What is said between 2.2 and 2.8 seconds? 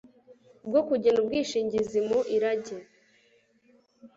irage